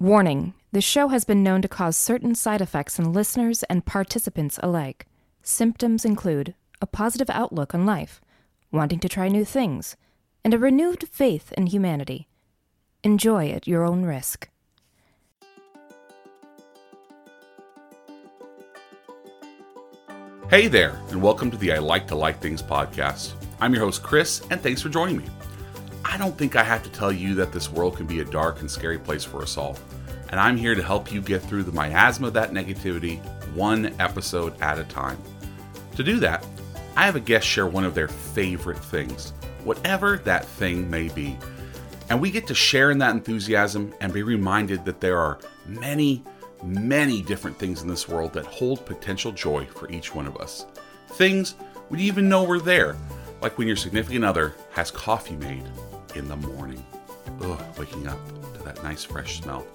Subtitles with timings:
[0.00, 4.60] Warning this show has been known to cause certain side effects in listeners and participants
[4.62, 5.06] alike.
[5.42, 8.20] Symptoms include a positive outlook on life,
[8.70, 9.96] wanting to try new things,
[10.44, 12.28] and a renewed faith in humanity.
[13.02, 14.48] Enjoy at your own risk.
[20.48, 23.32] Hey there, and welcome to the I Like to Like Things podcast.
[23.60, 25.24] I'm your host, Chris, and thanks for joining me.
[26.10, 28.60] I don't think I have to tell you that this world can be a dark
[28.60, 29.76] and scary place for us all,
[30.30, 33.22] and I'm here to help you get through the miasma of that negativity
[33.54, 35.18] one episode at a time.
[35.96, 36.46] To do that,
[36.96, 39.34] I have a guest share one of their favorite things,
[39.64, 41.36] whatever that thing may be.
[42.08, 46.24] And we get to share in that enthusiasm and be reminded that there are many,
[46.64, 50.64] many different things in this world that hold potential joy for each one of us.
[51.08, 51.54] Things
[51.90, 52.96] we didn't even know were there,
[53.42, 55.64] like when your significant other has coffee made
[56.18, 56.84] in the morning.
[57.42, 58.18] Ugh, waking up
[58.54, 59.66] to that nice fresh smell.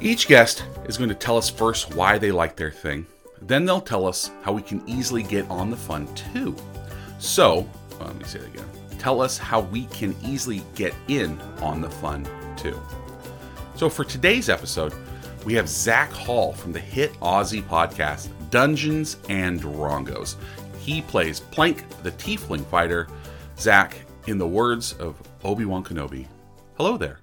[0.00, 3.06] Each guest is going to tell us first why they like their thing.
[3.42, 6.54] Then they'll tell us how we can easily get on the fun too.
[7.18, 7.66] So,
[7.98, 8.66] well, let me say that again.
[8.98, 12.80] Tell us how we can easily get in on the fun too.
[13.74, 14.92] So, for today's episode,
[15.44, 20.36] we have Zach Hall from the hit Aussie podcast Dungeons and Drongos.
[20.78, 23.08] He plays Plank, the Tiefling fighter.
[23.58, 26.26] Zach, in the words of Obi Wan Kenobi,
[26.76, 27.20] hello there.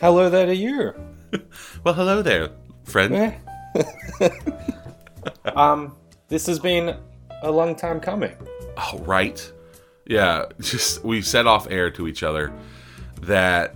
[0.00, 0.94] Hello there to you.
[1.82, 2.50] Well, hello there,
[2.84, 3.34] friend.
[5.56, 5.96] um,
[6.28, 6.96] this has been
[7.42, 8.36] a long time coming.
[8.76, 9.52] Oh, right.
[10.06, 12.52] Yeah, just we've said off air to each other
[13.22, 13.74] that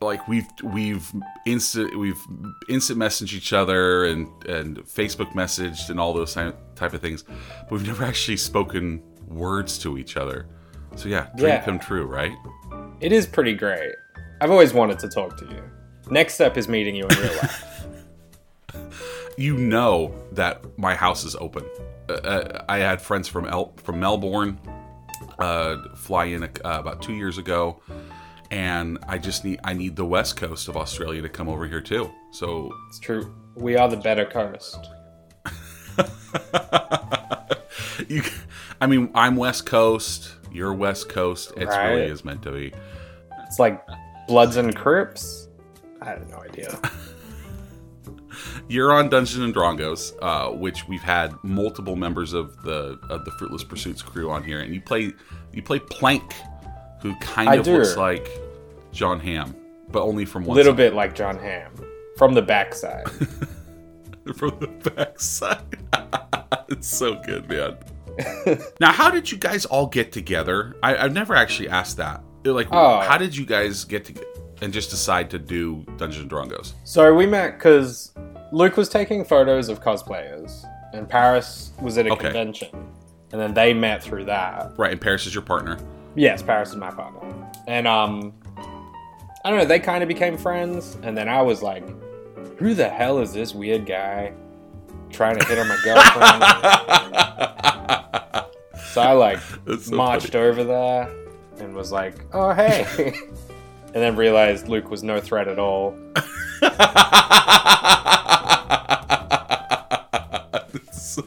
[0.00, 1.12] like we've we've
[1.46, 2.20] instant we've
[2.68, 7.72] instant messaged each other and and Facebook messaged and all those type of things, but
[7.72, 10.46] we've never actually spoken words to each other.
[10.96, 11.64] So yeah, dream Yeah.
[11.64, 12.32] come true, right?
[13.00, 13.92] It is pretty great.
[14.40, 15.62] I've always wanted to talk to you.
[16.10, 17.66] Next step is meeting you in real life.
[19.38, 21.64] You know that my house is open.
[22.10, 24.60] Uh, Uh, I had friends from El- from Melbourne
[25.38, 27.80] uh, fly in uh, about two years ago,
[28.50, 31.80] and I just need I need the west coast of Australia to come over here
[31.80, 32.10] too.
[32.32, 33.32] So it's true.
[33.54, 34.76] We are the better coast.
[38.08, 38.22] you,
[38.80, 40.34] I mean, I'm West Coast.
[40.52, 41.52] You're West Coast.
[41.56, 41.90] It's Right.
[41.92, 42.72] really is meant to be.
[43.46, 43.84] It's like
[44.28, 45.48] Bloods and Crips.
[46.00, 46.78] I have no idea.
[48.68, 53.30] You're on Dungeons and Drongos, uh, which we've had multiple members of the of the
[53.32, 55.12] Fruitless Pursuits crew on here, and you play
[55.52, 56.32] you play Plank,
[57.02, 57.78] who kind I of do.
[57.78, 58.28] looks like
[58.92, 59.54] Jon Hamm,
[59.90, 60.76] but only from A one little side.
[60.76, 61.72] bit like Jon Hamm
[62.16, 63.08] from the backside.
[64.36, 65.78] from the backside.
[66.68, 67.76] it's so good, man.
[68.80, 70.76] now, how did you guys all get together?
[70.82, 72.22] I, I've never actually asked that.
[72.44, 73.00] Like, Oh.
[73.00, 74.14] how did you guys get to
[74.62, 76.72] and just decide to do Dungeons and Drongos?
[76.84, 78.12] so we met because
[78.52, 82.24] Luke was taking photos of cosplayers, and Paris was at a Okay.
[82.24, 82.68] convention,
[83.32, 84.72] and then they met through that.
[84.76, 85.78] Right, and Paris is your partner.
[86.16, 87.20] Yes, Paris is my partner.
[87.68, 88.32] And um
[89.44, 91.84] I don't know, they kind of became friends and then I was like,
[92.58, 94.32] who the hell is this weird guy
[95.10, 96.42] trying to hit on my girlfriend?
[98.92, 99.38] so I like
[99.80, 101.08] so marched over there
[101.58, 102.86] and was like, "Oh, hey."
[103.92, 105.96] and then realized Luke was no threat at all.
[106.60, 106.78] that's,
[110.92, 111.22] so,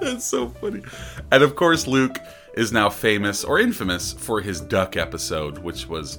[0.00, 0.82] that's so funny.
[1.30, 2.18] And of course, Luke
[2.56, 6.18] is now famous or infamous for his duck episode, which was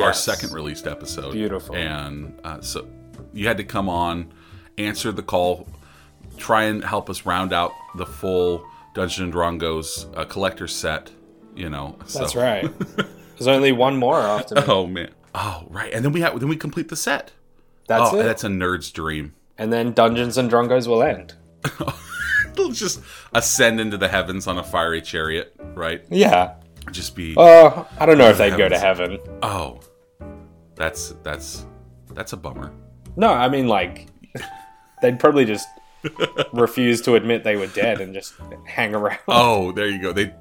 [0.00, 1.32] our second released episode.
[1.32, 1.74] Beautiful.
[1.74, 2.86] And uh, so
[3.32, 4.32] you had to come on,
[4.78, 5.68] answer the call,
[6.36, 11.10] try and help us round out the full Dungeons and Drongos uh, collector set.
[11.54, 12.70] You know, That's right.
[13.36, 14.62] There's only one more after me.
[14.66, 15.10] Oh man.
[15.34, 17.32] Oh right, and then we have then we complete the set.
[17.88, 18.22] That's oh, it.
[18.24, 19.34] that's a nerd's dream.
[19.58, 21.34] and then Dungeons and Drongos will end.
[22.54, 23.00] They'll just
[23.32, 26.02] ascend into the heavens on a fiery chariot, right?
[26.10, 26.54] Yeah.
[26.90, 29.18] Just be Uh, I don't know if they'd go to heaven.
[29.42, 29.80] oh,
[30.74, 31.64] that's that's
[32.12, 32.72] that's a bummer.
[33.16, 34.06] No, I mean like
[35.00, 35.66] they'd probably just
[36.52, 38.34] refuse to admit they were dead and just
[38.64, 39.18] hang around.
[39.28, 40.12] Oh, there you go.
[40.12, 40.34] They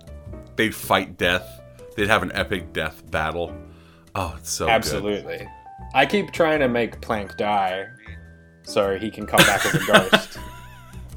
[0.55, 1.61] they'd fight death.
[1.95, 3.55] They'd have an epic death battle.
[4.15, 4.71] Oh, it's so good.
[4.71, 5.47] Absolutely.
[5.93, 7.85] I keep trying to make Plank die
[8.63, 10.37] so he can come back as a ghost.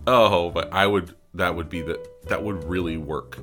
[0.06, 3.38] Oh, but I would that would be the that would really work.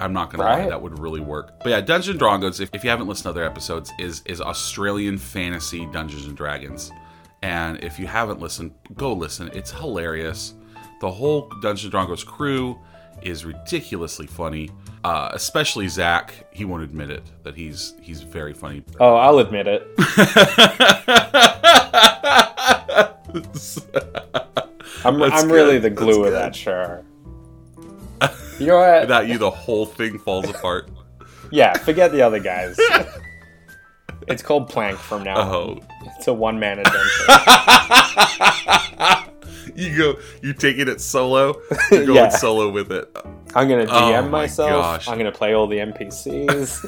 [0.00, 1.60] I'm not gonna lie, that would really work.
[1.62, 4.40] But yeah, Dungeons and Drongos, if, if you haven't listened to other episodes, is is
[4.40, 6.90] Australian fantasy Dungeons and Dragons.
[7.42, 9.50] And if you haven't listened, go listen.
[9.54, 10.54] It's hilarious.
[11.00, 12.78] The whole Dungeons Drongos crew
[13.22, 14.70] is ridiculously funny.
[15.04, 18.84] Uh, especially Zach, he won't admit it that he's he's very funny.
[19.00, 19.88] Oh, I'll admit it.
[25.04, 26.32] I'm, I'm really the glue That's of good.
[26.34, 27.04] that show.
[28.60, 29.00] You know what?
[29.00, 30.90] Without you, the whole thing falls apart.
[31.50, 32.78] yeah, forget the other guys.
[34.30, 35.38] it's called Plank from now.
[35.40, 35.54] on.
[35.54, 35.78] Oh,
[36.16, 37.06] It's a one man adventure.
[39.74, 40.14] you go.
[40.42, 41.60] You taking it at solo.
[41.90, 42.28] You're going Yeah.
[42.30, 43.08] solo with it.
[43.54, 44.70] I'm gonna Oh DM my myself.
[44.70, 45.08] gosh.
[45.08, 46.84] I'm gonna play all the NPCs.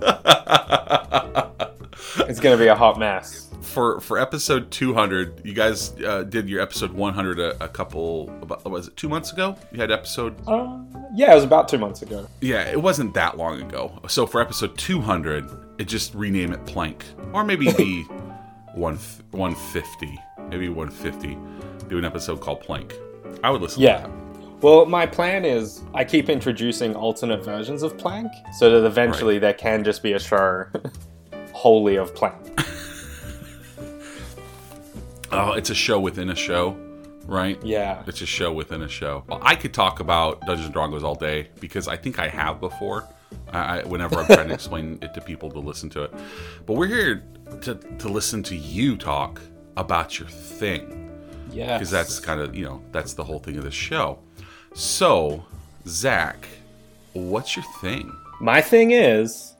[2.28, 3.48] it's gonna be a hot mess.
[3.62, 8.68] for for episode 200 you guys uh, did your episode 100 a, a couple about
[8.70, 10.78] was it two months ago you had episode Uh,
[11.14, 12.26] yeah, it was about two months ago.
[12.40, 17.04] yeah it wasn't that long ago so for episode 200 it just rename it plank
[17.32, 18.02] or maybe be
[18.74, 18.96] one
[19.30, 21.38] 150 maybe 150
[21.88, 22.94] do an episode called plank
[23.44, 24.06] i would listen Yeah.
[24.60, 29.54] Well, my plan is I keep introducing alternate versions of Plank so that eventually there
[29.54, 30.64] can just be a show
[31.52, 32.34] wholly of Plank.
[35.30, 36.76] oh it's a show within a show
[37.26, 38.02] right Yeah.
[38.08, 39.22] It's a show within a show.
[39.28, 42.58] Well, I could talk about Dungeons and Drongos all day because I think I have
[42.60, 43.06] before.
[43.52, 46.14] I, I, whenever I'm trying to explain it to people to listen to it,
[46.66, 47.22] but we're here
[47.62, 49.40] to, to listen to you talk
[49.76, 51.10] about your thing
[51.52, 51.78] Yeah.
[51.78, 54.18] because that's kind of you know that's the whole thing of the show.
[54.74, 55.44] So,
[55.86, 56.46] Zach,
[57.14, 58.12] what's your thing?
[58.40, 59.54] My thing is.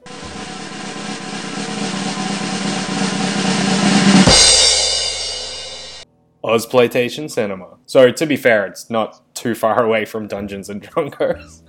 [6.43, 7.77] Ozploitation Cinema.
[7.85, 11.63] So to be fair, it's not too far away from Dungeons and Dragons.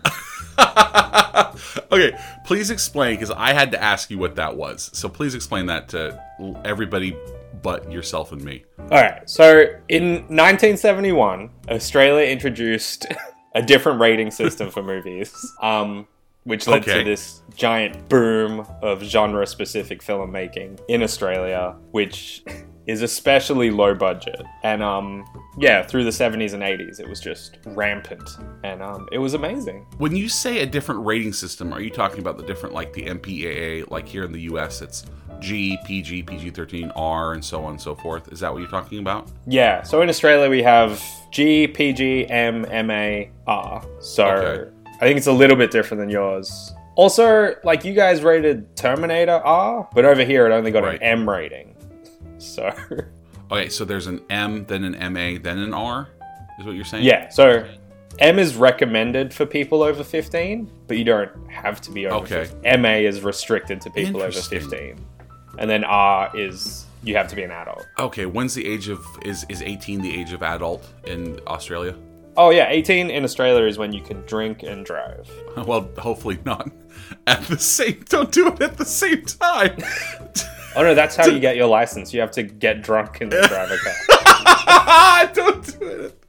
[1.92, 2.16] okay,
[2.46, 4.90] please explain because I had to ask you what that was.
[4.92, 6.20] So please explain that to
[6.64, 7.16] everybody
[7.62, 8.64] but yourself and me.
[8.78, 9.28] All right.
[9.28, 13.06] So in 1971, Australia introduced
[13.54, 16.06] a different rating system for movies, um,
[16.44, 16.98] which led Okay.
[16.98, 22.42] to this giant boom of genre-specific filmmaking in Australia, which
[22.90, 24.42] is especially low budget.
[24.62, 25.24] And um,
[25.58, 28.28] yeah, through the 70s and 80s, it was just rampant,
[28.64, 29.86] and um, it was amazing.
[29.98, 33.02] When you say a different rating system, are you talking about the different, like the
[33.06, 35.06] MPAA, like here in the US, it's
[35.38, 38.30] G, PG, PG 13, R, and so on and so forth?
[38.32, 39.28] Is that what you're talking about?
[39.46, 39.82] Yeah.
[39.82, 43.82] So in Australia, we have G, PG, M, MA, R.
[44.00, 44.70] So Okay.
[44.96, 46.72] I think it's a little bit different than yours.
[46.96, 50.96] Also, like you guys rated Terminator R, but over here it only got Right.
[51.00, 51.74] an M rating.
[52.40, 52.72] So
[53.52, 56.08] Okay, so there's an M, then an MA, then an R,
[56.58, 57.04] is what you're saying?
[57.04, 57.28] yeah.
[57.30, 57.66] So
[58.20, 62.44] M is recommended for people over 15, but you don't have to be over Okay.
[62.44, 62.82] 15.
[62.82, 64.96] MA is restricted to people over 15.
[65.58, 67.86] And then R is you have to be an adult.
[67.98, 71.96] Okay, when's the age of, is, is 18 the age of adult in Australia?
[72.36, 75.28] Oh yeah, 18 in Australia is when you can drink and drive.
[75.66, 76.70] Well, hopefully not
[77.26, 79.76] at the same, don't do it at the same time.
[80.76, 82.14] Oh no, that's how you get your license.
[82.14, 85.30] You have to get drunk and then drive a car.
[85.34, 86.24] don't do it.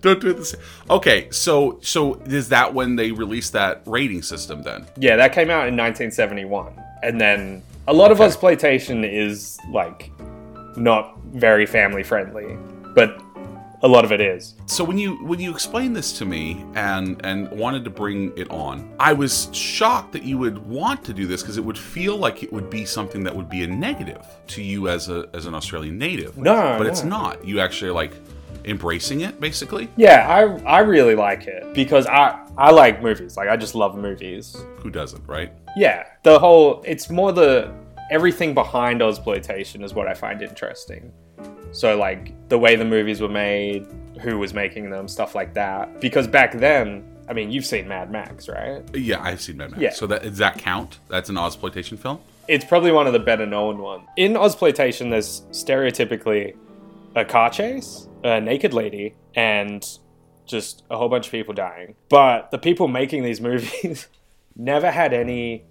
[0.00, 0.60] Don't do it the same.
[0.90, 4.86] Okay, so so is that when they released that rating system then?
[4.98, 6.80] Yeah, that came out in 1971.
[7.02, 10.10] And then a lot of exploitation is like
[10.76, 12.56] not very family friendly,
[12.94, 13.20] but
[13.84, 14.54] a lot of it is.
[14.64, 18.50] So when you when you explained this to me and and wanted to bring it
[18.50, 22.16] on, I was shocked that you would want to do this because it would feel
[22.16, 25.44] like it would be something that would be a negative to you as a as
[25.44, 26.38] an Australian native.
[26.38, 27.44] No, but it's not.
[27.44, 28.14] You actually like
[28.64, 29.90] embracing it basically.
[29.96, 33.36] Yeah, I I really like it because I I like movies.
[33.36, 34.56] Like I just love movies.
[34.78, 35.52] Who doesn't, right?
[35.76, 37.70] Yeah, the whole it's more the
[38.10, 41.12] everything behind exploitation is what I find interesting.
[41.74, 43.86] So like the way the movies were made,
[44.20, 46.00] who was making them, stuff like that.
[46.00, 48.82] Because back then, I mean, you've seen Mad Max, right?
[48.94, 49.82] Yeah, I've seen Mad Max.
[49.82, 49.90] Yeah.
[49.90, 51.00] So that does that count?
[51.08, 52.20] That's an exploitation film.
[52.46, 54.06] It's probably one of the better known ones.
[54.16, 56.54] In Ozploitation, there's stereotypically
[57.16, 59.84] a car chase, a naked lady, and
[60.46, 61.94] just a whole bunch of people dying.
[62.08, 64.08] But the people making these movies
[64.56, 65.64] never had any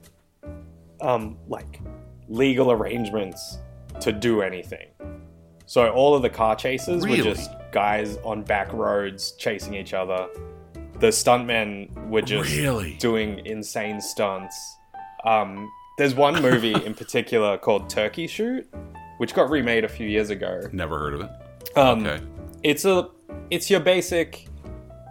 [0.99, 1.79] um like
[2.27, 3.59] legal arrangements
[4.01, 4.87] to do anything.
[5.65, 7.19] So all of the car chases Really?
[7.19, 10.27] were just guys on back roads chasing each other.
[10.99, 12.95] The stuntmen were just Really?
[12.99, 14.77] doing insane stunts.
[15.25, 18.67] Um, there's one movie in particular called Turkey Shoot,
[19.17, 20.61] which got remade a few years ago.
[20.71, 21.77] Never heard of it.
[21.77, 22.23] Um, Okay.
[22.63, 23.09] It's a,
[23.49, 24.47] it's your basic.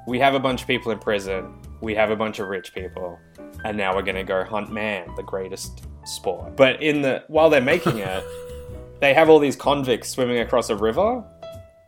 [0.07, 1.53] We have a bunch of people in prison.
[1.83, 3.19] We have a bunch of rich people,
[3.65, 6.57] and now we're gonna go hunt man, the greatest sport.
[6.57, 8.25] But in the while they're making it,
[9.03, 11.23] they have all these convicts swimming across a river,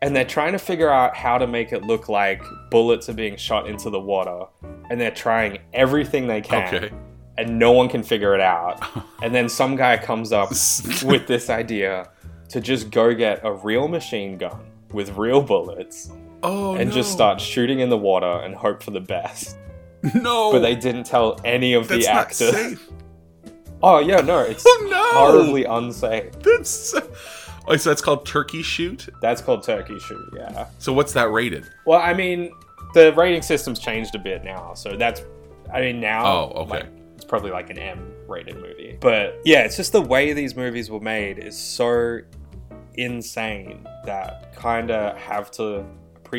[0.02, 3.36] and they're trying to figure out how to make it look like bullets are being
[3.36, 4.44] shot into the water,
[4.90, 6.90] and they're trying everything they can Okay.
[7.38, 8.84] and no one can figure it out.
[9.22, 10.50] And then some guy comes up
[11.04, 12.10] with this idea
[12.50, 14.60] to just go get a real machine gun
[14.92, 19.00] with real bullets Oh and just start shooting in the water and hope for the
[19.00, 19.56] best.
[20.14, 22.78] No, But they didn't tell any of that's the not actors.
[23.86, 26.32] Oh yeah, no, it's Oh no, horribly unsafe.
[26.40, 27.06] That's so...
[27.68, 29.10] oh, so that's called turkey shoot.
[29.20, 30.26] That's called turkey shoot.
[30.34, 30.68] Yeah.
[30.78, 31.68] So what's that rated?
[31.84, 32.50] Well, I mean,
[32.94, 35.20] the rating system's changed a bit now, so that's.
[35.70, 36.24] I mean, now.
[36.24, 36.70] Oh, okay.
[36.70, 40.90] like, it's probably like an M-rated movie, but yeah, it's just the way these movies
[40.90, 42.20] were made is so
[42.94, 45.84] insane that kind of have to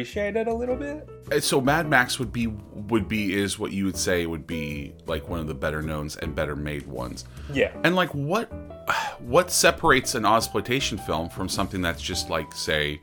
[0.01, 1.07] appreciate it a little bit.
[1.31, 4.93] Uh, So Mad Max would be would be is what you would say would be
[5.07, 7.25] like one of the better knowns and better made ones.
[7.51, 7.71] Yeah.
[7.83, 8.45] And like what
[9.19, 13.01] what separates an exploitation film from something that's just like say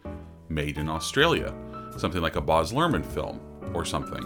[0.49, 1.55] made in Australia,
[1.97, 3.41] something like a Baz Luhrmann film
[3.75, 4.25] or something.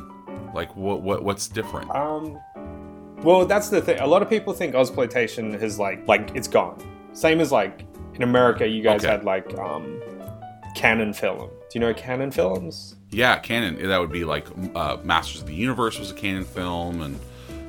[0.54, 1.90] Like what what what's different?
[1.94, 2.38] Um.
[3.22, 3.98] Well, that's the thing.
[4.00, 6.76] A lot of people think Ozploitation has like like it's gone.
[7.14, 9.10] Same as like in America, you guys Okay.
[9.12, 10.00] had like um,
[10.76, 11.48] Cannon Film.
[11.48, 12.94] Do you know Cannon Films?
[13.10, 13.82] Yeah, cannon.
[13.88, 17.18] That would be like uh, Masters of the Universe was a cannon film, and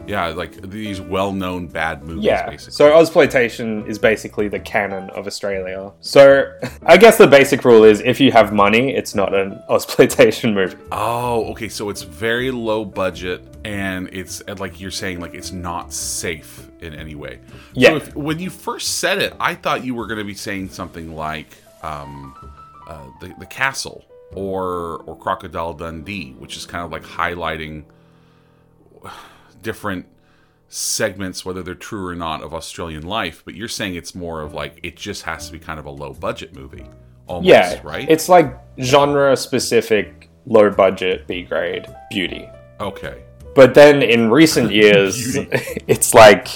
[0.05, 2.49] yeah, like these well-known bad movies, Yeah.
[2.49, 2.73] basically.
[2.73, 5.91] So Ozploitation is basically the cannon of Australia.
[6.01, 6.53] So
[6.85, 10.77] I guess the basic rule is if you have money, it's not an Ozploitation movie.
[10.91, 11.69] Oh, okay.
[11.69, 16.93] So it's very low budget, and it's like you're saying, like it's not safe in
[16.93, 17.39] any way.
[17.73, 17.89] Yeah.
[17.89, 20.69] So if, when you first said it, I thought you were going to be saying
[20.69, 22.33] something like um,
[22.87, 24.03] uh, the the castle
[24.33, 27.83] or or Crocodile Dundee, which is kind of like highlighting
[29.61, 30.05] different
[30.69, 33.41] segments, whether they're true or not, of Australian life.
[33.45, 35.89] But you're saying it's more of like it just has to be kind of a
[35.91, 36.85] low budget movie,
[37.27, 37.79] almost, Yeah.
[37.83, 38.09] right?
[38.09, 42.49] It's like genre specific, low budget, B grade beauty.
[42.79, 43.23] okay.
[43.55, 45.35] But then in recent years,
[45.87, 46.47] it's like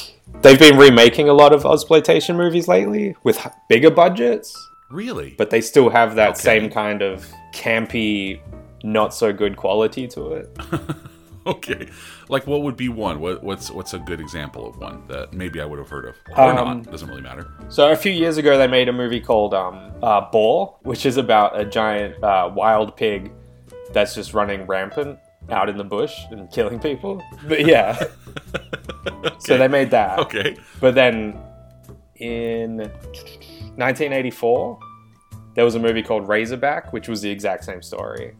[0.44, 4.56] they've been remaking a lot of Ozploitation movies lately with bigger budgets,
[4.92, 5.36] Really?
[5.38, 6.40] but they still have that Okay.
[6.42, 8.40] same kind of campy,
[8.84, 10.58] not so good quality to it.
[11.48, 11.88] Okay,
[12.30, 13.20] like what would be one?
[13.20, 16.16] What, what's what's a good example of one that maybe I would have heard of
[16.38, 16.92] or Um, not?
[16.92, 17.48] Doesn't really matter.
[17.70, 21.18] So a few years ago, they made a movie called um, uh, Boar, which is
[21.18, 23.32] about a giant uh, wild pig
[23.92, 25.18] that's just running rampant
[25.50, 27.24] out in the bush and killing people.
[27.48, 27.98] But yeah,
[29.40, 30.20] so they made that.
[30.20, 31.40] Okay, But then
[32.18, 32.92] in
[33.82, 34.80] 1984,
[35.56, 38.34] there was a movie called Razorback, which was the exact same story.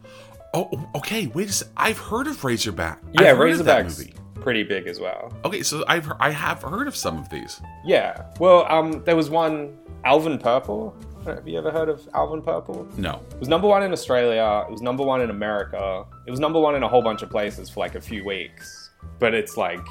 [0.54, 1.26] oh, okay.
[1.28, 1.66] Wait a.
[1.76, 3.00] I've heard of Razorback.
[3.12, 4.14] Yeah, I've heard of that Razorback's movie.
[4.40, 5.32] pretty big as well.
[5.44, 7.60] Okay, so I've I have heard of some of these.
[7.84, 8.26] Yeah.
[8.38, 10.94] Well, um, there was one Alvin Purple.
[11.26, 12.88] Have you ever heard of Alvin Purple?
[12.96, 13.22] No.
[13.30, 14.64] It was number one in Australia.
[14.68, 16.04] It was number one in America.
[16.26, 18.90] It was number one in a whole bunch of places for like a few weeks.
[19.20, 19.86] But it's like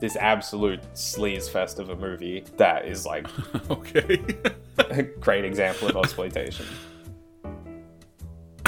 [0.00, 3.26] this absolute sleaze fest of a movie that is like
[3.70, 4.22] Okay.
[4.78, 6.66] a great example of exploitation.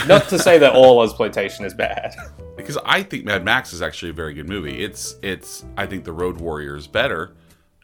[0.07, 2.15] Not to say that all exploitation is bad.
[2.57, 4.83] because I think Mad Max is actually a very good movie.
[4.83, 7.35] It's it's I think The Road Warrior is better,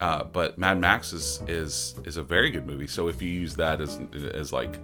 [0.01, 2.87] uh, but Mad Max is is is a very good movie.
[2.87, 4.01] So if you use that as
[4.35, 4.79] as like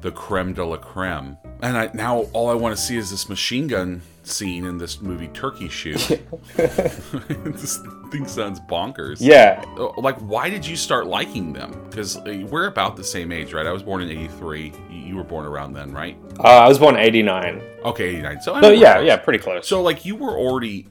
[0.00, 3.28] the creme de la creme, and I now all I want to see is this
[3.28, 5.98] machine gun scene in this movie Turkey Shoot.
[6.56, 7.78] this
[8.10, 9.18] thing sounds bonkers.
[9.20, 9.64] Yeah.
[9.78, 11.72] Uh, Like, why did you start liking them?
[11.88, 13.66] Because we're about the same age, right?
[13.66, 14.72] I was born in '83.
[14.90, 16.16] You were born around then, right?
[16.38, 17.60] Uh, I was born 89.
[17.84, 18.40] Okay, '89.
[18.42, 19.06] So, I So yeah, close.
[19.06, 19.66] yeah, pretty close.
[19.66, 20.86] So like you were already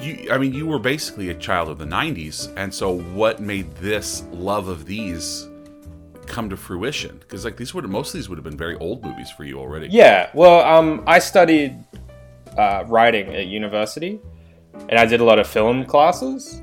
[0.00, 3.74] you I mean you were basically a child of the 90s and so what made
[3.76, 5.48] this love of these
[6.30, 9.04] come to fruition because like these would most of these would have been very old
[9.04, 9.88] movies for you already.
[9.90, 11.76] Yeah, well, um, I studied
[12.56, 14.20] uh, writing at university,
[14.88, 16.62] and I did a lot of film classes,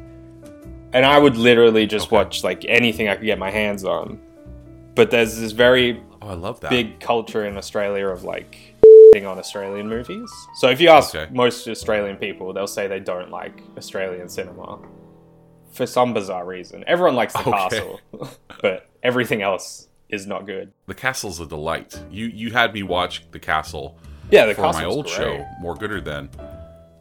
[0.94, 2.16] and I would literally just Okay.
[2.16, 4.20] watch like anything I could get my hands on.
[4.96, 6.72] But there's this very Oh, I love that.
[6.72, 8.58] big culture in Australia of like
[9.14, 10.30] being on Australian movies.
[10.56, 11.32] So if you ask Okay.
[11.34, 14.80] most Australian people, they'll say they don't like Australian cinema
[15.78, 16.84] for some bizarre reason.
[16.88, 17.52] Everyone likes the Okay.
[17.52, 18.02] castle,
[18.62, 20.72] but everything else is not good.
[20.88, 22.00] The Castle's a delight.
[22.12, 23.98] You you had me watch The Castle
[24.32, 25.16] Yeah, the for my old great.
[25.16, 26.30] show, More Gooder Than.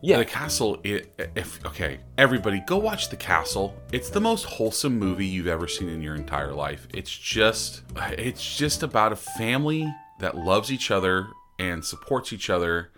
[0.03, 3.75] Yeah, The Castle, it, if okay, everybody go watch The Castle.
[3.93, 6.87] It's the most wholesome movie you've ever seen in your entire life.
[6.95, 11.29] It's just it's just about a family that loves each other
[11.59, 12.91] and supports each other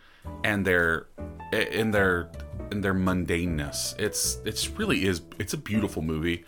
[0.45, 1.07] and their
[1.53, 2.31] in their
[2.71, 3.99] in their mundaneness.
[3.99, 6.45] It's it's really is it's a beautiful movie.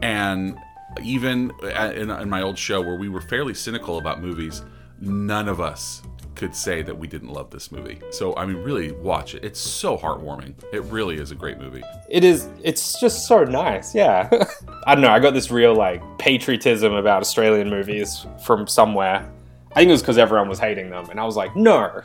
[0.00, 0.56] And
[1.02, 4.62] even uh, in, in my old show where we were fairly cynical about movies,
[5.00, 6.02] none of us
[6.34, 8.00] could say that we didn't love this movie.
[8.10, 9.44] So I mean, really watch it.
[9.44, 10.54] It's so heartwarming.
[10.72, 11.82] It really is a great movie.
[12.08, 12.48] it is.
[12.62, 13.94] It's just so nice.
[13.94, 14.28] Yeah,
[14.86, 15.10] I don't know.
[15.10, 19.30] I got this real like patriotism about Australian movies from somewhere.
[19.72, 22.02] I think it was because everyone was hating them, and I was like, no,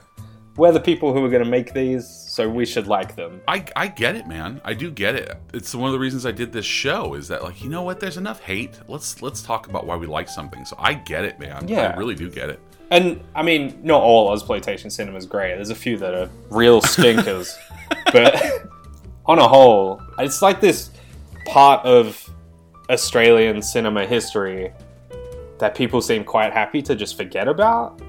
[0.58, 2.08] we're the people who are going to make these,
[2.38, 3.42] so we should like them.
[3.48, 4.62] I, I get it, man.
[4.64, 5.36] I do get it.
[5.56, 8.00] It's one of the reasons I did this show is that like you know what?
[8.00, 8.80] There's enough hate.
[8.88, 10.64] Let's let's talk about why we like something.
[10.64, 11.68] So I get it, man.
[11.68, 11.94] Yeah.
[11.96, 12.60] I really do get it.
[12.92, 15.56] And I mean, not all exploitation cinema is great.
[15.56, 17.58] There's a few that are real stinkers,
[18.14, 18.40] but
[19.26, 20.92] on a whole, it's like this
[21.48, 22.24] part of
[22.92, 24.72] Australian cinema history
[25.58, 28.00] that people seem quite happy to just forget about.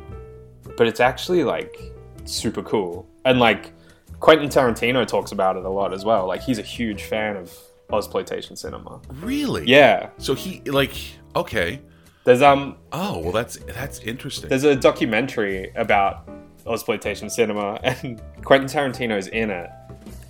[0.77, 1.81] But it's actually like
[2.27, 3.73] super cool, and like
[4.21, 6.27] Quentin Tarantino talks about it a lot as well.
[6.27, 7.57] Like he's a huge fan of
[7.93, 9.01] exploitation cinema.
[9.21, 9.65] Really?
[9.67, 10.95] Yeah, So he like
[11.37, 11.81] okay.
[12.25, 14.49] there's um Oh well, that's that's interesting.
[14.49, 16.29] There's a documentary about
[16.67, 19.71] exploitation cinema, and Quentin Tarantino's in it.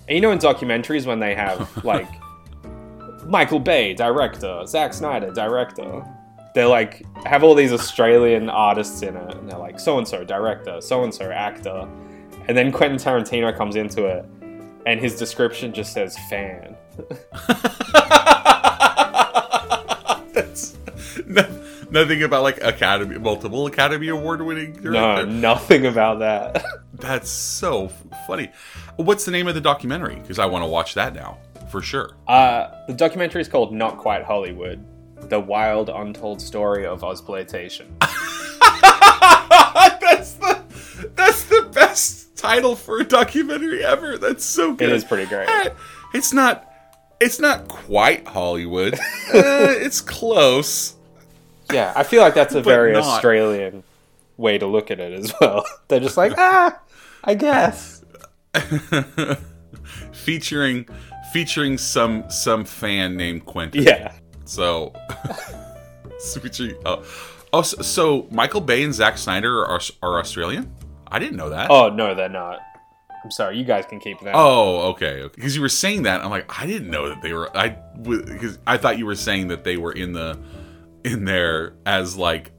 [0.07, 2.07] And you know, in documentaries, when they have like
[3.25, 6.05] Michael Bay, director, Zack Snyder, director,
[6.55, 10.23] they're like have all these Australian artists in it, and they're like so and so
[10.23, 11.87] director, so and so actor,
[12.47, 14.25] and then Quentin Tarantino comes into it,
[14.85, 16.75] and his description just says fan.
[20.33, 20.77] that's
[21.25, 21.47] no,
[21.91, 26.63] nothing about like Academy, multiple Academy Award winning No, nothing about that.
[26.93, 28.51] That's so f- funny.
[28.97, 30.15] What's the name of the documentary?
[30.15, 31.37] Because I want to watch that now
[31.69, 32.15] for sure.
[32.27, 34.83] Uh, the documentary is called Not Quite Hollywood
[35.29, 37.87] The Wild Untold Story of Ozploitation.
[39.99, 40.61] that's the
[41.15, 41.43] that's
[42.39, 44.17] title for a documentary ever.
[44.17, 44.89] That's so good.
[44.89, 45.47] It is pretty great.
[45.49, 45.69] Eh,
[46.13, 46.65] It's not.
[47.19, 48.93] It's not quite Hollywood.
[48.93, 48.97] uh,
[49.33, 50.95] it's close.
[51.71, 53.03] Yeah, I feel like that's a very not.
[53.03, 53.83] Australian
[54.37, 55.65] way to look at it as well.
[55.89, 56.79] They're just like, ah,
[57.23, 58.03] I guess.
[60.13, 60.87] featuring
[61.31, 63.83] featuring some some fan named Quentin.
[63.83, 64.13] Yeah.
[64.45, 64.93] So,
[66.19, 66.41] so
[66.85, 67.03] oh
[67.53, 70.73] oh so, so Michael Bay and Zack Snyder are are Australian.
[71.11, 71.69] I didn't know that.
[71.69, 72.59] Oh, no, they're not.
[73.23, 74.33] I'm sorry, you guys can keep that.
[74.35, 75.29] Oh, okay.
[75.35, 77.55] Because you were saying that, I'm like, I didn't know that they were.
[77.57, 77.69] I
[78.01, 80.39] because I thought you were saying that they were in the
[81.03, 82.51] in there as like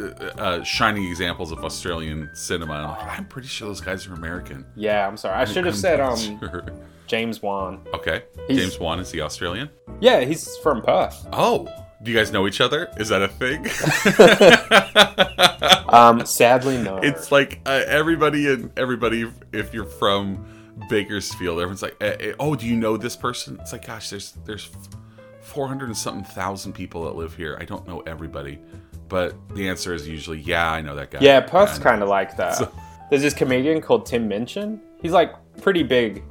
[0.00, 2.74] uh, uh, shining examples of Australian cinema.
[2.74, 4.64] And I'm like, I'm pretty sure those guys are American.
[4.74, 5.36] Yeah, I'm sorry.
[5.36, 6.64] I should have I'm said um sure.
[7.06, 7.86] James Wan.
[7.92, 9.68] Okay, He's- James Wan is he Australian?
[10.00, 11.26] Yeah, he's from Perth.
[11.32, 11.68] Oh,
[12.02, 12.88] do you guys know each other?
[12.98, 13.64] Is that a thing?
[15.88, 16.98] Um, sadly, no.
[16.98, 19.30] it's like uh, everybody and everybody.
[19.52, 20.44] If you're from
[20.90, 24.32] Bakersfield, everyone's like, eh, eh, "Oh, do you know this person?" It's like, gosh, there's
[24.44, 24.68] there's
[25.40, 27.56] four hundred and something thousand people that live here.
[27.60, 28.58] I don't know everybody,
[29.08, 32.08] but the answer is usually, "Yeah, I know that guy." yeah, Perth's And kind of
[32.08, 32.56] like that.
[32.56, 32.72] So-
[33.08, 34.80] There's this comedian called Tim Minchin.
[35.00, 36.24] He's like pretty big.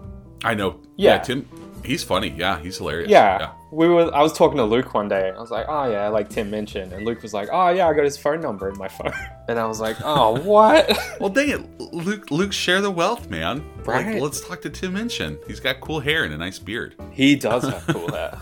[0.43, 0.82] I know.
[0.98, 1.13] Yeah.
[1.15, 1.50] Yeah, Tim.
[1.84, 2.30] He's funny.
[2.38, 3.10] Yeah, he's hilarious.
[3.10, 3.39] yeah.
[3.39, 3.52] Yeah.
[3.75, 4.13] We were.
[4.15, 5.31] I was talking to Luke one day.
[5.35, 7.93] I was like, "Oh yeah, like Tim Minchin," and Luke was like, "Oh yeah, I
[7.93, 9.11] got his phone number in my phone."
[9.47, 12.31] And I was like, "Oh what?" Well, dang it, Luke.
[12.31, 13.63] Luke, share the wealth, man.
[13.83, 14.13] Right.
[14.13, 15.38] Like, let's talk to Tim Minchin.
[15.45, 16.95] He's got cool hair and a nice beard.
[17.11, 18.39] he does have cool hair.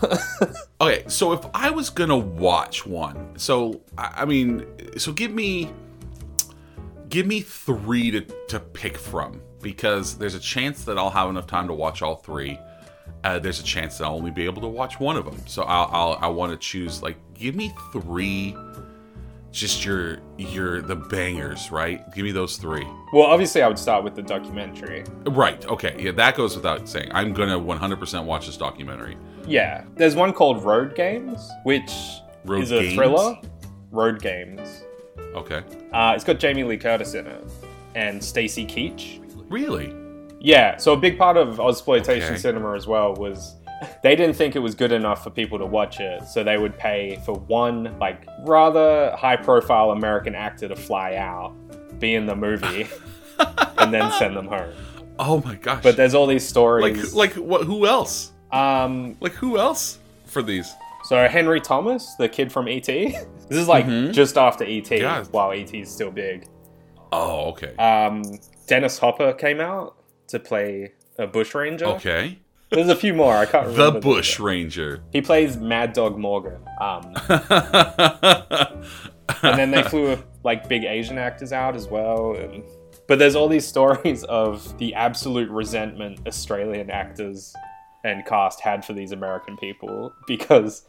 [0.80, 4.64] Okay, so if I was gonna watch one, so I I mean,
[4.96, 5.70] so give me,
[7.08, 11.46] give me three to to pick from because there's a chance that I'll have enough
[11.46, 12.58] time to watch all three.
[13.24, 15.38] Uh, there's a chance that I'll only be able to watch one of them.
[15.46, 18.54] So I'll, I'll I want to choose like give me three,
[19.50, 22.04] just your your the bangers, right?
[22.14, 22.86] Give me those three.
[23.14, 25.04] well, obviously, I would start with the documentary.
[25.24, 25.64] Right.
[25.66, 25.96] Okay.
[25.98, 27.10] Yeah, that goes without saying.
[27.12, 29.16] I'm gonna 100% watch this documentary.
[29.46, 31.90] Yeah, there's one called Road Games, which
[32.44, 33.38] Road is a thriller.
[33.90, 34.82] Road Games.
[35.34, 35.62] Okay.
[35.92, 37.44] Uh, it's got Jamie Lee Curtis in it
[37.94, 39.20] and Stacy Keach.
[39.50, 39.94] Really?
[40.44, 42.36] Yeah, so a big part of exploitation Okay.
[42.38, 43.56] cinema as well was
[44.02, 46.76] they didn't think it was good enough for people to watch it, so they would
[46.78, 51.54] pay for one like rather high-profile American actor to fly out,
[51.98, 52.86] be in the movie,
[53.78, 54.70] and then send them home.
[55.18, 55.82] Oh my gosh.
[55.82, 57.14] But there's all these stories.
[57.14, 57.64] like what?
[57.64, 58.32] Who else?
[58.52, 60.74] um, Like who else for these?
[61.04, 62.84] so Henry Thomas, the kid from ET.
[62.86, 64.12] this is like Mhm.
[64.12, 65.26] just after ET, God.
[65.30, 66.46] while ET is still big.
[67.12, 67.74] Oh, okay.
[67.76, 68.22] Um,
[68.66, 69.94] Dennis Hopper came out
[70.28, 71.86] to play a bush ranger.
[71.86, 72.38] okay.
[72.70, 73.34] There's a few more.
[73.36, 73.92] I can't remember.
[73.92, 75.00] The Bush Ranger.
[75.12, 76.58] He plays Mad Dog Morgan.
[76.80, 77.14] Um,
[79.42, 82.34] and then they flew like big Asian actors out as well.
[82.34, 82.64] And,
[83.06, 87.54] but there's all these stories of the absolute resentment Australian actors
[88.02, 90.84] and cast had for these American people because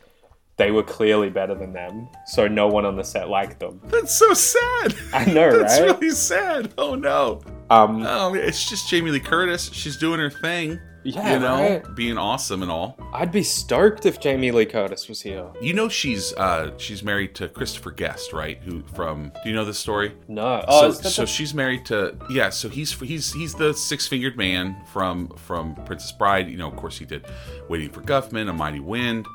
[0.58, 2.08] they were clearly better than them.
[2.26, 3.82] So no one on the set liked them.
[3.86, 4.96] That's so sad.
[5.14, 5.92] I know, That's right?
[6.00, 6.74] really sad.
[6.78, 7.42] Oh no.
[7.70, 9.70] Um, Oh, it's just Jamie Lee Curtis.
[9.74, 10.80] She's doing her thing.
[11.08, 11.96] Yeah, you know, right?
[11.96, 12.98] being awesome and all.
[13.14, 15.46] I'd be stoked if Jamie Lee Curtis was here.
[15.62, 18.58] You know, she's uh, she's married to Christopher Guest, right?
[18.64, 19.32] Who from?
[19.44, 20.16] Do you know this story?
[20.28, 20.66] No.
[20.68, 22.50] Oh, so, so the- she's married to yeah.
[22.50, 26.50] So he's he's he's the six fingered man from from Princess Bride.
[26.50, 27.24] You know, of course, he did
[27.70, 29.28] Waiting for Guffman, A Mighty Wind,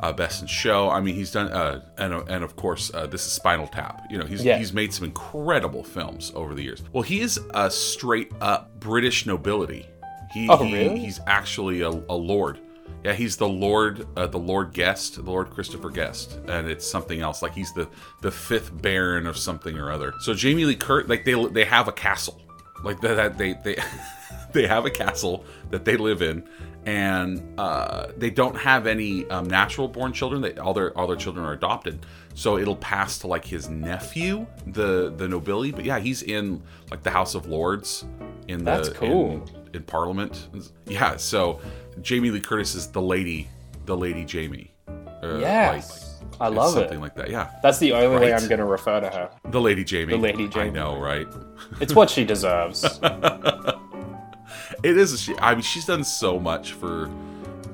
[0.00, 0.88] uh, Best in Show.
[0.90, 4.02] I mean, he's done uh, and and of course, uh, this is Spinal Tap.
[4.10, 4.58] You know, he's Yeah.
[4.58, 6.82] he's made some incredible films over the years.
[6.92, 9.86] Well, he is a straight up British nobility.
[10.32, 10.98] He, Oh, he- really?
[10.98, 12.58] he's actually a, a lord.
[13.04, 17.20] Yeah, he's the Lord, uh, the Lord Guest, the Lord Christopher Guest, and it's something
[17.20, 17.42] else.
[17.42, 17.88] Like he's the
[18.20, 20.12] the fifth Baron of something or other.
[20.20, 22.40] So Jamie Lee Curtis, like they they have a castle,
[22.84, 23.76] like that that they they
[24.52, 26.44] they have a castle that they live in,
[26.86, 30.42] and uh, they don't have any um, natural born children.
[30.42, 32.04] They all their all their children are adopted.
[32.34, 35.70] So it'll pass to like his nephew, the the nobility.
[35.70, 38.04] But yeah, he's in like the House of Lords
[38.48, 39.32] in the That's cool.
[39.32, 39.42] in-
[39.74, 40.48] in Parliament.
[40.84, 41.58] Yeah, so
[42.02, 43.48] Jamie Lee Curtis is the lady,
[43.86, 44.74] the lady Jamie.
[44.86, 46.20] Uh, Yes.
[46.40, 47.00] I it's love something it.
[47.00, 47.30] like that.
[47.30, 49.30] Yeah, That's the only way I'm going to refer to her.
[49.50, 50.12] the lady Jamie.
[50.12, 50.66] The Lady Jamie.
[50.66, 51.26] I know, right?
[51.80, 52.84] It's what she deserves.
[54.82, 55.20] It is.
[55.20, 57.10] She, I mean, she's done so much for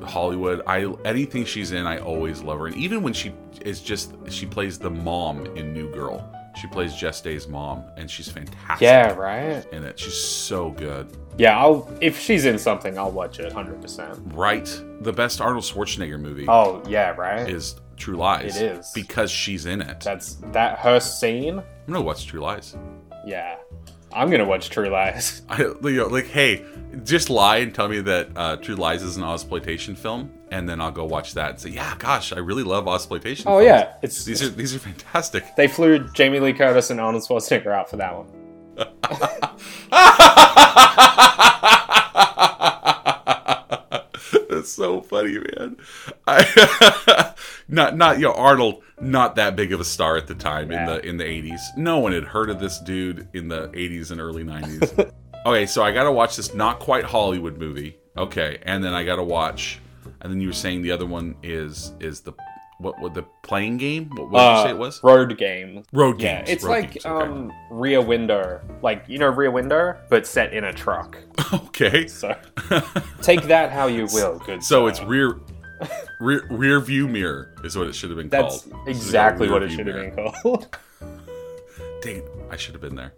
[0.04, 0.62] Hollywood.
[0.66, 2.66] I anything she's in, I always love her.
[2.66, 6.34] And even when she is just, she plays the mom in New Girl.
[6.60, 8.80] She plays Jess Day's mom, and she's fantastic.
[8.80, 9.64] yeah, right?
[9.72, 9.96] in it.
[9.98, 11.16] She's so good.
[11.36, 14.34] Yeah, I'll if she's in something, I'll watch it 100%.
[14.34, 14.64] Right.
[15.02, 17.48] The best Arnold Schwarzenegger movie Oh, yeah, right?
[17.48, 18.56] is True Lies.
[18.60, 18.90] It is.
[18.92, 20.00] because she's in it.
[20.00, 21.58] That's that her scene.
[21.60, 22.76] I'm gonna watch True Lies.
[23.24, 23.56] Yeah.
[24.12, 25.42] I'm going to watch True Lies.
[25.48, 26.64] I, you know, like, hey,
[27.04, 30.80] just lie and tell me that uh, True Lies is an exploitation film, and then
[30.80, 33.44] I'll go watch that and say, yeah, gosh, I really love exploitation.
[33.48, 33.66] Oh films.
[33.66, 35.44] yeah, it's These are these are fantastic.
[35.56, 38.26] they flew Jamie Lee Curtis and Arnold Schwarzenegger out for that one.
[44.68, 45.76] So funny, man.
[46.26, 47.34] I,
[47.68, 50.86] not not you know Arnold, not that big of a star at the time in
[50.86, 51.60] the in the eighties.
[51.76, 54.92] No one had heard of this dude in the eighties and early nineties.
[55.46, 57.96] okay, so I got to watch this not quite Hollywood movie.
[58.16, 59.80] Okay, and then I got to watch.
[60.20, 62.32] And then you were saying the other one is is the
[62.78, 64.10] what what the playing game?
[64.10, 65.02] What, what did you say it was?
[65.02, 65.82] Uh, Road Game.
[65.92, 66.44] Road game.
[66.46, 67.24] Yeah, it's Road like games, okay.
[67.24, 71.18] um Rear Window, like you know Rear Window, but set in a truck.
[71.52, 72.06] okay.
[72.06, 72.36] So
[73.22, 74.62] take that how you will, good.
[74.62, 74.90] So sir.
[74.90, 75.40] it's rear,
[76.20, 78.88] rear rear view mirror is what it should have been that's called.
[78.88, 80.76] exactly what it should view have been called.
[82.00, 83.12] Dang, I should have been there.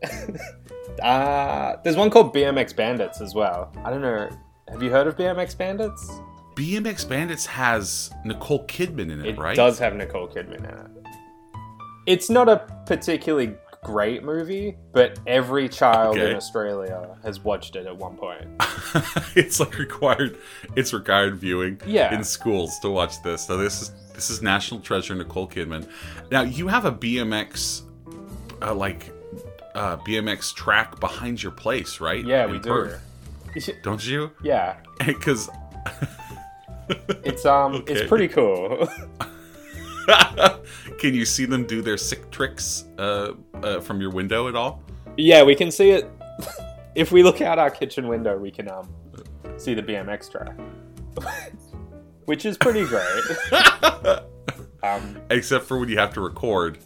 [1.02, 3.72] Uh, there's one called BMX Bandits as well.
[3.84, 4.28] I don't know.
[4.68, 6.20] Have you heard of BMX Bandits?
[6.54, 9.52] BMX Bandits has Nicole Kidman in it, It right?
[9.52, 10.90] It does have Nicole Kidman in it.
[12.06, 16.30] It's not a particularly great movie, but every child Okay.
[16.30, 18.46] in Australia has watched it at one point.
[19.36, 20.36] it's like required.
[20.76, 21.80] It's required viewing.
[21.86, 22.12] Yeah.
[22.14, 23.46] In schools to watch this.
[23.46, 25.88] So this is this is National Treasure Nicole Kidman.
[26.30, 27.82] Now you have a BMX,
[28.60, 29.10] uh, like,
[29.74, 32.22] uh, BMX track behind your place, right?
[32.24, 32.68] Yeah, In we do.
[32.68, 33.02] Perth,
[33.82, 34.30] Don't you?
[34.42, 35.48] Yeah, Because
[37.24, 37.94] it's um, Okay.
[37.94, 38.88] it's pretty cool.
[40.98, 44.82] can you see them do their sick tricks uh, uh, from your window at all?
[45.16, 46.10] yeah, we can see it.
[46.94, 48.88] if we look out our kitchen window, we can um,
[49.56, 50.56] see the BMX track,
[52.24, 53.22] which is pretty great.
[54.82, 56.78] um, Except for when you have to record,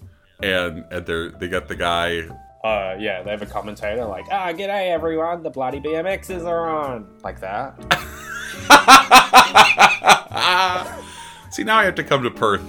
[0.42, 2.28] and and they they got the guy
[2.64, 7.06] uh, yeah, they have a commentator like, ah, g'day everyone, the bloody BMXs are on,
[7.22, 7.74] like that.
[11.50, 12.62] See, now I have to come to Perth.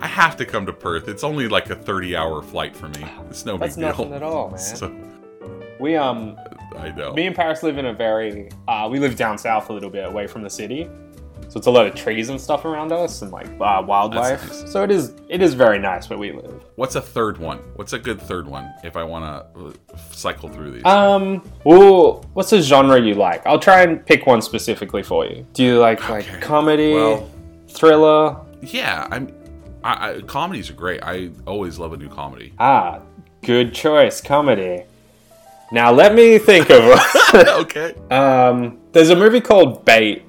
[0.00, 1.08] I have to come to Perth.
[1.08, 3.04] It's only like a 30 hour flight for me.
[3.30, 3.88] It's no That's big deal.
[3.90, 4.58] nothing at all, man.
[4.58, 4.92] So,
[5.78, 6.36] We um,
[6.76, 7.12] I know.
[7.12, 10.04] me and Paris live in a very uh, we live down south a little bit
[10.06, 10.88] away from the city,
[11.52, 14.42] so it's a lot of trees and stuff around us and like uh, wildlife.
[14.48, 14.72] Nice.
[14.72, 16.64] So it is it is very nice where we live.
[16.76, 17.58] What's a third one?
[17.76, 19.74] What's a good third one if I want to
[20.16, 20.84] cycle through these?
[20.86, 23.46] Um, well, what's a genre you like?
[23.46, 25.46] I'll try and pick one specifically for you.
[25.52, 26.40] Do you like like Okay.
[26.40, 27.28] comedy, Well-
[27.68, 28.36] thriller?
[28.62, 29.28] yeah, I'm.
[29.84, 31.00] I, I, comedies are great.
[31.02, 32.54] I always love a new comedy.
[32.58, 33.00] Ah,
[33.42, 34.84] good choice, comedy.
[35.70, 36.98] Now let me think of.
[37.34, 37.94] okay.
[38.10, 40.24] Um, there's a movie called Bait,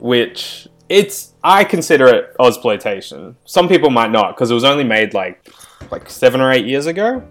[0.00, 3.36] which it's I consider it exploitation.
[3.44, 5.48] Some people might not because it was only made like
[5.90, 7.22] like seven or eight years ago,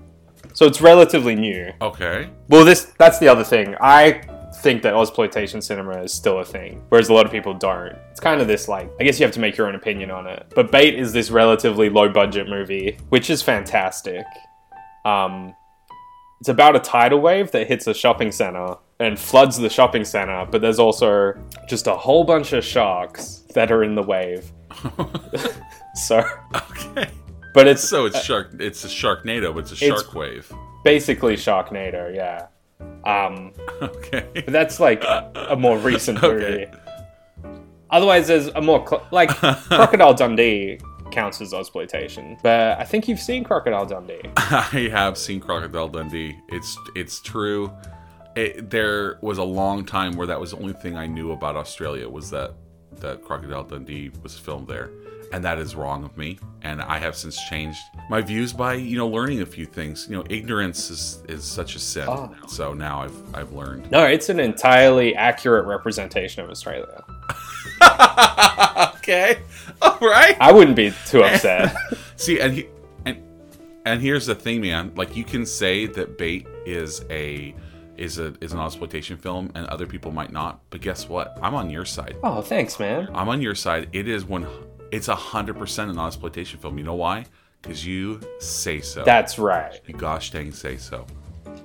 [0.53, 1.71] so it's relatively new.
[1.81, 2.29] Okay.
[2.49, 3.75] Well, this that's the other thing.
[3.81, 4.21] I
[4.61, 7.95] think that exploitation cinema is still a thing, whereas a lot of people don't.
[8.11, 10.27] It's kind of this like I guess you have to make your own opinion on
[10.27, 10.51] it.
[10.55, 14.25] But Bait is this relatively low budget movie, which is fantastic.
[15.05, 15.55] Um,
[16.39, 20.45] it's about a tidal wave that hits a shopping center and floods the shopping center,
[20.49, 21.33] but there's also
[21.67, 24.51] just a whole bunch of sharks that are in the wave.
[25.95, 26.23] so,
[26.55, 27.09] Okay.
[27.53, 28.51] but it's So it's shark.
[28.59, 30.51] It's a Sharknado, but it's a It's- shark wave.
[30.83, 32.47] basically Sharknado, yeah.
[33.05, 34.25] Um, Okay.
[34.33, 36.65] but that's like a more recent Okay.
[37.45, 37.55] movie.
[37.89, 39.29] Otherwise, there's a more cl- like
[39.69, 40.79] Crocodile Dundee
[41.11, 44.21] counts as exploitation, but I think you've seen Crocodile Dundee.
[44.35, 46.35] I have seen Crocodile Dundee.
[46.49, 47.71] It's it's true.
[48.37, 51.55] It, there was a long time where that was the only thing I knew about
[51.55, 52.53] Australia was that
[52.99, 54.91] that Crocodile Dundee was filmed there,
[55.33, 56.37] and that is wrong of me.
[56.61, 57.79] And I have since changed
[58.11, 60.05] my views by you know learning a few things.
[60.07, 62.05] You know, ignorance is is such a sin.
[62.07, 62.29] Ah.
[62.47, 63.89] So now I've I've learned.
[63.89, 67.03] No, it's an entirely accurate representation of Australia.
[68.97, 69.39] okay,
[69.81, 70.37] all right.
[70.39, 71.75] I wouldn't be too upset.
[72.17, 72.67] See, and he,
[73.03, 73.17] and
[73.83, 74.91] and here's the thing, man.
[74.95, 77.55] Like you can say that Bait is a
[77.97, 80.61] is a is an exploitation film, and other people might not.
[80.69, 81.37] But guess what?
[81.41, 82.15] I'm on your side.
[82.23, 83.09] oh, thanks, man.
[83.13, 83.89] I'm on your side.
[83.93, 84.47] It is one.
[84.91, 86.77] It's a hundred percent an exploitation film.
[86.77, 87.25] You know why?
[87.61, 89.03] Because you say so.
[89.03, 89.79] That's right.
[89.87, 91.05] you gosh dang say so.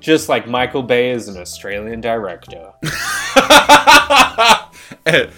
[0.00, 2.72] Just like Michael Bay is an Australian director.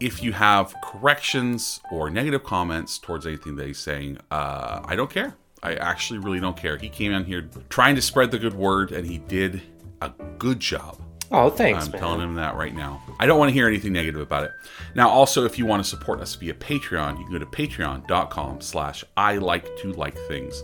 [0.00, 5.10] If you have corrections or negative comments towards anything that he's saying, uh, I don't
[5.10, 5.36] care.
[5.62, 6.76] I actually really don't care.
[6.76, 9.62] He came on here trying to spread the good word and he did
[10.02, 11.00] a good job.
[11.30, 12.00] Oh, thanks, I'm man.
[12.00, 13.02] telling him that right now.
[13.18, 14.52] I don't want to hear anything negative about it.
[14.94, 18.60] Now, also, if you want to support us via Patreon, you can go to patreon.com
[18.60, 20.62] slash I like to like things.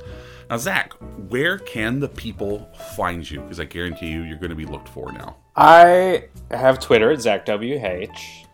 [0.49, 0.93] Now, Zach,
[1.29, 3.41] where can the people find you?
[3.41, 5.37] Because I guarantee you, you're going to be looked for now.
[5.57, 8.47] I have Twitter at ZachWH.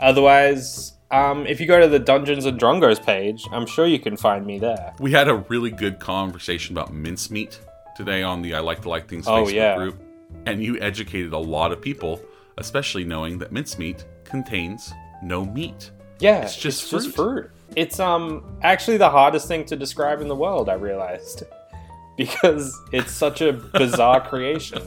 [0.00, 4.16] Otherwise, um, if you go to the Dungeons and Drongos page, I'm sure you can
[4.16, 4.94] find me there.
[4.98, 7.58] We had a really good conversation about mincemeat
[7.96, 9.76] today on the I Like to Like Things Oh, Facebook yeah.
[9.76, 10.00] group.
[10.46, 12.20] And you educated a lot of people,
[12.58, 15.90] especially knowing that mincemeat contains no meat.
[16.18, 17.50] Yeah, It's just it's just fruit.
[17.76, 20.68] It's um actually the hardest thing to describe in the world.
[20.68, 21.44] I realized
[22.16, 24.82] because it's such a bizarre creation.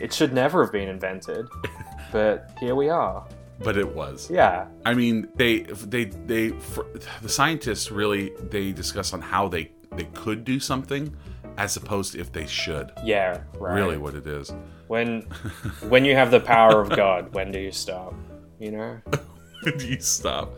[0.00, 1.48] It should never have been invented,
[2.12, 3.26] but here we are.
[3.60, 4.30] But it was.
[4.30, 6.86] Yeah, I mean, they they they for,
[7.22, 11.14] the scientists really they discuss on how they they could do something
[11.58, 12.90] as opposed to if they should.
[13.04, 13.74] yeah, right.
[13.74, 14.52] Really, what it is.
[14.86, 15.22] When
[15.88, 18.14] when you have the power of God, when do you stop?
[18.58, 19.00] You know?
[19.64, 20.54] When do you stop?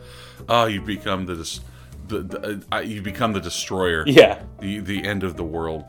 [0.47, 1.59] Oh, you become the dis-
[2.07, 4.03] the, the uh, you become the destroyer.
[4.05, 5.85] Yeah, The the end of the world.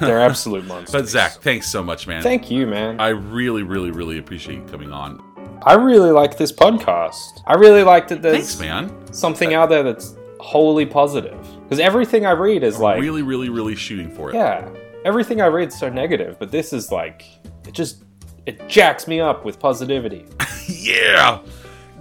[0.00, 0.92] they're absolute monsters.
[0.92, 2.22] But Zach, thanks so much, man.
[2.24, 2.98] thank you, man.
[3.00, 5.22] I really, really, really appreciate you coming on.
[5.62, 7.42] I really like this podcast.
[7.46, 8.92] I really like that there's Thanks, man.
[9.12, 11.46] something out there that's wholly positive.
[11.66, 14.34] Because everything I read is like, really, really, really shooting for it.
[14.34, 14.68] yeah,
[15.04, 17.24] everything I read is so negative, but this is like,
[17.66, 18.04] it just,
[18.46, 20.26] it jacks me up with positivity.
[20.68, 21.42] Yeah.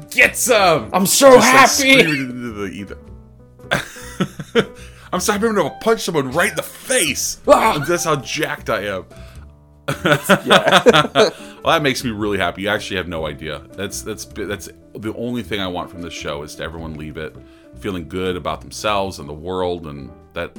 [0.10, 0.90] Get some.
[0.92, 2.00] I'm so Just, happy.
[2.02, 2.98] screaming into the ether.
[5.14, 7.40] I'm so happy I'm going to punch someone right in the face.
[7.48, 7.84] Ah!
[7.88, 9.06] That's how jacked I am.
[10.46, 10.82] yeah.
[10.86, 12.64] Well, that makes me really happy.
[12.64, 13.60] You actually have no idea.
[13.74, 17.18] That's that's that's the only thing I want from this show is to everyone leave
[17.18, 17.36] it
[17.80, 20.58] feeling good about themselves and the world, and that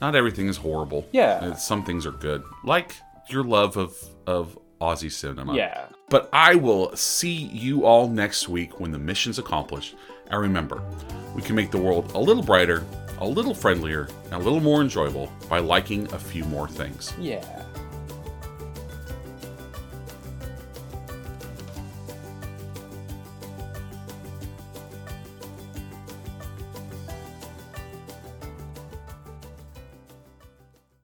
[0.00, 1.06] not everything is horrible.
[1.12, 1.44] Yeah.
[1.44, 2.94] And some things are good, like
[3.28, 5.54] your love of of Aussie cinema.
[5.54, 5.86] yeah.
[6.08, 9.94] But I will see you all next week when the mission's accomplished.
[10.30, 10.82] And remember,
[11.34, 12.84] we can make the world a little brighter,
[13.18, 17.12] a little friendlier, and a little more enjoyable by liking a few more things.
[17.18, 17.64] Yeah.